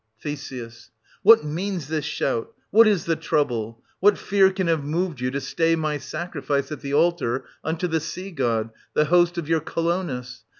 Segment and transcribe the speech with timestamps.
[0.19, 0.63] Th.
[1.21, 2.55] What means this shout?
[2.71, 3.83] What is the trouble?
[3.99, 7.99] What fear can have moved you to stay my sacrifice at the altar unto the
[7.99, 10.41] sea god, the lord of your Colonus